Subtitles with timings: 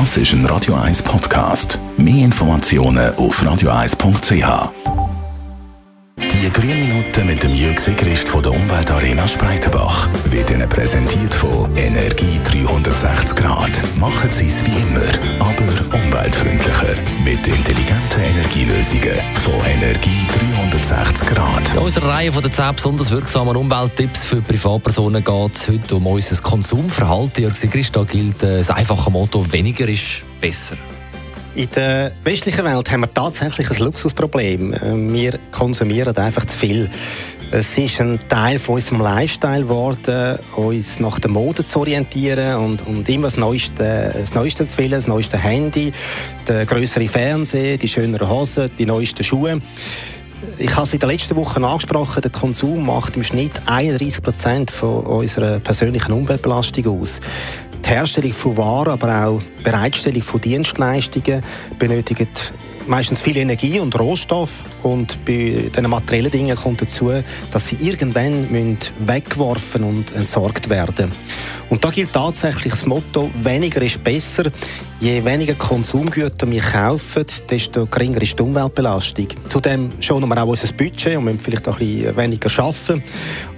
[0.00, 1.78] Das ist ein Radio 1 Podcast.
[1.96, 4.72] Mehr Informationen auf radio1.ch.
[6.18, 11.72] Die grünen Minuten mit dem Jürg Sigrist von der Umweltarena Spreitenbach wird Ihnen präsentiert von
[11.76, 13.70] Energie 360 Grad.
[13.96, 15.06] Machen Sie es wie immer,
[15.38, 15.62] aber
[15.96, 16.96] umweltfreundlicher.
[17.22, 17.46] Mit
[18.44, 20.26] Energielösungen von Energie
[20.70, 21.72] 360 Grad.
[21.72, 26.06] In unserer Reihe von den 10 besonders wirksamen Umwelttipps für Privatpersonen geht es heute um
[26.06, 27.42] unser Konsumverhalten.
[27.42, 30.76] Jörg Sigrist, da gilt äh, das einfache Motto, weniger ist besser.
[31.54, 34.74] In der westlichen Welt haben wir tatsächlich ein Luxusproblem.
[34.74, 36.90] Äh, wir konsumieren einfach zu viel.
[37.56, 42.84] Es ist ein Teil von unserem Lifestyle geworden, uns nach der Mode zu orientieren und,
[42.84, 45.92] und immer das Neueste, das Neueste zu wählen, das neueste Handy,
[46.48, 49.60] der größere Fernseher, die schöneren Hosen, die neuesten Schuhe.
[50.58, 54.72] Ich habe es in den letzten Wochen angesprochen, der Konsum macht im Schnitt 31 Prozent
[54.72, 57.20] von unserer persönlichen Umweltbelastung aus.
[57.84, 61.40] Die Herstellung von Waren, aber auch die Bereitstellung von Dienstleistungen
[61.78, 62.52] benötigt
[62.86, 67.10] meistens viel Energie und Rohstoff und bei diesen materiellen Dingen kommt dazu,
[67.50, 71.10] dass sie irgendwann müssen weggeworfen und entsorgt werden.
[71.70, 74.44] Und da gilt tatsächlich das Motto, weniger ist besser.
[75.00, 79.28] Je weniger Konsumgüter wir kaufen, desto geringer ist die Umweltbelastung.
[79.48, 83.02] Zudem schonen wir auch unser Budget und müssen vielleicht auch ein bisschen weniger arbeiten.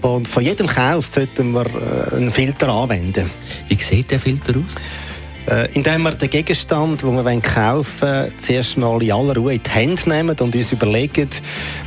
[0.02, 3.30] Und von jedem Kauf sollten wir äh, einen Filter anwenden.
[3.68, 4.74] Wie sieht der Filter aus?
[5.48, 9.62] Äh, indem wir den Gegenstand, den wir kaufen wollen, zuerst mal in aller Ruhe in
[9.62, 11.28] die Hände nehmen und uns überlegen,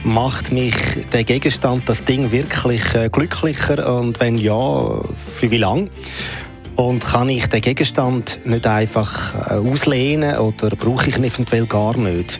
[0.05, 0.73] macht mich
[1.11, 5.01] der Gegenstand, das Ding wirklich äh, glücklicher und wenn ja,
[5.37, 5.89] für wie lange?
[6.77, 11.97] Und kann ich den Gegenstand nicht einfach äh, auslehnen oder brauche ich ihn eventuell gar
[11.97, 12.39] nicht?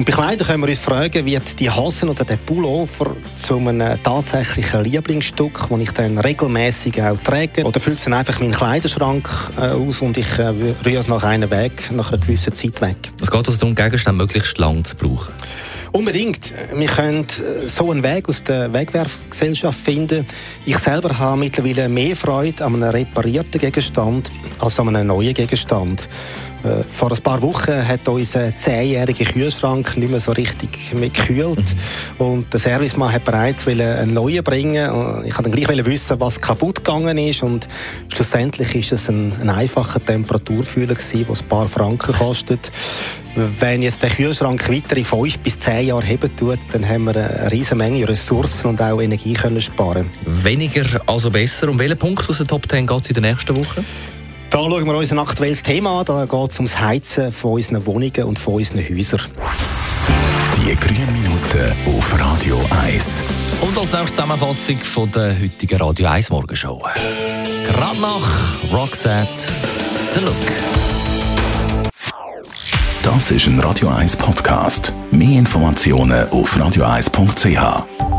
[0.00, 4.02] Und bei Kleidern können wir uns fragen, wird die Hosen oder der Pullover zu einem
[4.02, 7.64] tatsächlichen Lieblingsstück, das ich dann regelmäßig auch trage?
[7.64, 10.54] Oder füllt es dann einfach meinen Kleiderschrank äh, aus und ich äh,
[10.86, 12.96] rühre es nach einem Weg, nach einer gewissen Zeit weg?
[13.20, 15.34] Es geht also darum, Gegenstände möglichst lang zu brauchen.
[15.92, 16.50] Unbedingt.
[16.74, 20.24] Wir können äh, so einen Weg aus der Wegwerfgesellschaft finden.
[20.64, 24.30] Ich selber habe mittlerweile mehr Freude an einem reparierten Gegenstand
[24.60, 26.08] als an einem neuen Gegenstand.
[26.62, 31.58] Äh, vor ein paar Wochen hat unser zehnjähriger Kühlschrank nicht mehr so richtig gekühlt.
[32.18, 32.26] Mhm.
[32.26, 35.24] Und der Servicemann hat bereits einen neuen bringen.
[35.24, 37.42] Ich wollte dann gleich wissen, was kaputt gegangen ist.
[37.42, 37.66] Und
[38.12, 42.70] schlussendlich ist es ein, ein einfacher Temperaturfühler, der ein paar Franken kostet.
[43.34, 47.50] Wenn jetzt der Kühlschrank weitere fünf bis zehn Jahre heben tut, dann haben wir eine
[47.50, 50.10] riesige Menge Ressourcen und auch Energie können sparen.
[50.26, 51.68] Weniger, also besser.
[51.68, 53.84] Um welchen Punkt aus der Top 10 geht es in der nächsten Woche?
[54.50, 56.04] Da schauen wir uns ein aktuelles Thema an.
[56.04, 59.20] Da geht es ums Heizen von unseren Wohnungen und von unseren Häusern.
[60.56, 63.22] Die grünen Minuten auf Radio 1.
[63.60, 66.82] Und als nächste Zusammenfassung von der heutigen Radio 1 Morgenshow.
[67.64, 69.28] Gerade nach Roxette,
[70.14, 70.34] The Look.
[73.04, 74.92] Das ist ein Radio 1 Podcast.
[75.12, 78.09] Mehr Informationen auf radio1.ch.